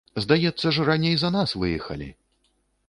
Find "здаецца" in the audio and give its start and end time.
0.23-0.71